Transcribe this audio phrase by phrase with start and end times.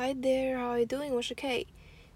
[0.00, 1.12] Hi there, how are you doing?
[1.12, 1.66] 我是 K。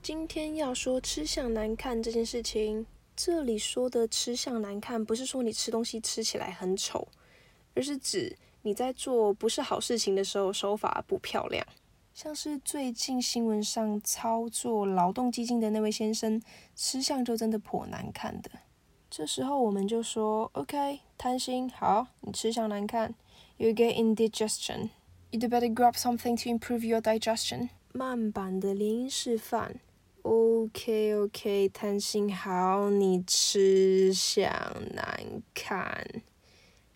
[0.00, 2.86] 今天要说吃相难看这件事情。
[3.14, 7.06] 这里说的吃相难看，不是说你吃东西吃起来很丑，
[7.74, 11.66] 而是指你在做不是好事情的时候手法不漂亮。
[12.14, 16.40] 像是最近新闻上操作劳动基金的那位先生，
[16.74, 18.50] 吃相就真的颇难看的。
[19.10, 23.14] 这时候我们就说，OK，贪心，好，你吃相难看
[23.58, 24.88] ，You get indigestion。
[25.30, 27.70] You'd better grab something to improve your digestion。
[27.92, 29.80] 慢版的连音示范。
[30.22, 34.48] OK OK，贪心好，你吃相
[34.94, 36.22] 难看。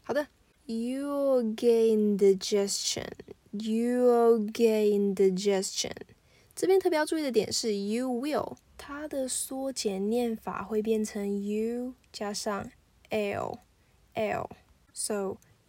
[0.03, 0.27] 好的
[0.67, 3.07] ，You'll get indigestion。
[3.53, 5.93] You'll get indigestion。
[6.55, 12.71] 这边特别要注意的点是，You will，它的缩减念法会变成 you 加上
[13.11, 13.59] L，L，So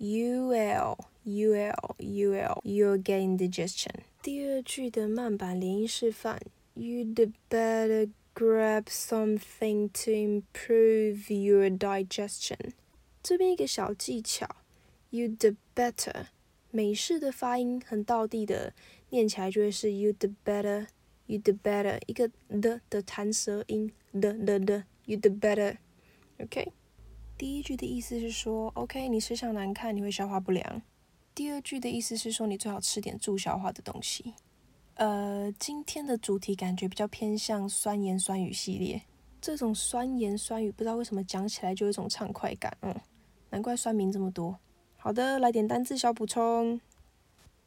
[0.00, 3.90] you will。U L U L you'll get indigestion。
[4.22, 6.40] 第二句的慢版连音示范，
[6.76, 12.74] You'd better grab something to improve your digestion。
[13.24, 14.46] 这边一个小技巧，
[15.10, 16.26] You'd better，
[16.70, 18.72] 美式的发音很道地的，
[19.10, 26.72] 念起来就会是 You'd better，You'd better，一个的的弹舌音的的的，You'd better，OK。
[27.41, 30.83] 第一句的意思是说，OK，你吃相难看，你会消化不良。
[31.33, 34.35] 第二句的意思是说，你最好吃点助消化的东西。
[34.93, 39.01] 呃，今天的主题感觉比较偏向酸言酸语系列。
[39.41, 42.77] 这种酸言酸语，不知道为什么讲起来就有一种畅快感。
[42.81, 42.95] 嗯，
[43.49, 44.59] 难怪酸民这么多。
[44.97, 46.79] 好的，来点单字小补充。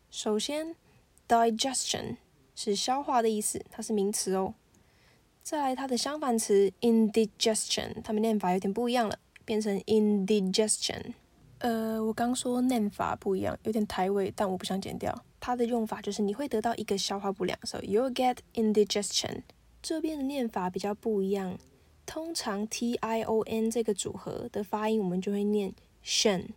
[0.09, 0.77] 首先
[1.27, 2.19] ，digestion
[2.55, 4.55] 是消化的意思，它是名词哦。
[5.43, 11.13] 再来，它的相反词 indigestion，它们念法有点不一样了，变成 indigestion。
[11.59, 15.25] 呃，我刚说念法不一样，有点台味，但我不想剪掉。
[15.41, 19.43] 它的用法就是你会得到一个消化不良 soyou get indigestion。
[19.83, 21.59] 这边的念法比较不一样，
[22.07, 26.49] 通常 t i o n 这个组合的发音我们就会念 shen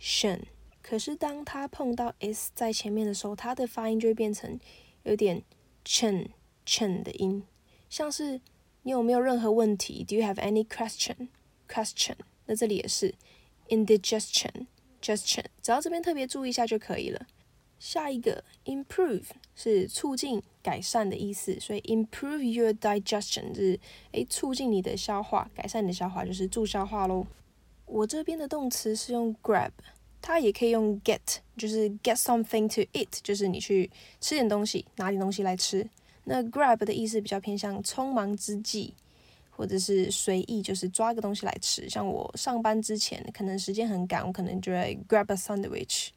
[0.00, 0.40] shen，
[0.82, 4.58] 可是当它碰到 s 在前面的时候，它的发音就会变成
[5.04, 5.42] 有点
[5.84, 6.28] chen
[6.66, 7.42] chen 的音，
[7.88, 8.40] 像是
[8.82, 11.28] 你有没有任何问题？Do you have any question
[11.66, 12.16] question？
[12.46, 13.14] 那这里也是。
[13.68, 17.26] indigestion，gestion，只要这边特别注意一下就可以了。
[17.80, 19.24] 下一个 improve
[19.56, 23.80] 是促进、改善的意思，所以 improve your digestion 是
[24.12, 27.26] 诶促进你的消化，改善你的消化就是助消化喽。
[27.86, 29.72] 我这边的动词是用 grab，
[30.22, 33.90] 它也可以用 get，就是 get something to eat，就是你去
[34.20, 35.90] 吃点东西，拿点东西来吃。
[36.22, 38.94] 那 grab 的意思比较偏向匆忙之际。
[39.56, 41.88] 或者是随意，就是抓个东西来吃。
[41.88, 46.08] 像我上班之前，可能时间很赶，我可能就会 grab a sandwich。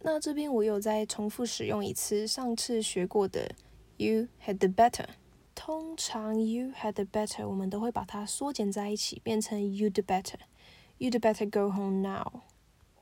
[0.00, 3.54] 那这边我有再重复使用一次上次学过的
[3.98, 5.06] you had the better。
[5.54, 10.40] 通常 you had the better 我们都会把它缩减在一起，变成 you'd better。
[10.98, 12.42] you'd better go home now。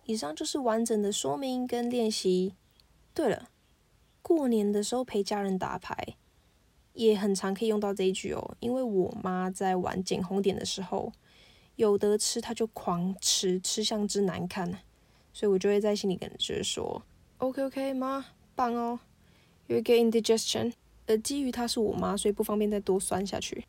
[0.05, 2.55] 以上就是完整的说明跟练习。
[3.15, 3.49] 对了，
[4.23, 6.17] 过年的时候陪家人打牌。
[6.99, 11.13] 也很常可以用到这一句哦，因为我妈在玩捡红点的时候，
[11.77, 14.69] 有得吃她就狂吃，吃相之难看，
[15.33, 17.01] 所以我就会在心里跟就是说
[17.39, 18.27] ，OK OK，妈，
[18.57, 18.99] 棒哦
[19.69, 20.73] ，You get indigestion。
[21.07, 23.65] 呃，基于她是我妈，所以不方便再多酸下去。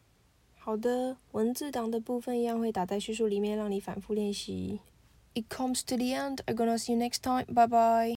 [0.58, 4.80] 好的，文字档的部分一样会打在叙述里面，让你反复练习。
[5.36, 6.38] It comes to the end.
[6.48, 7.46] I'm gonna see you next time.
[7.54, 8.08] Bye bye.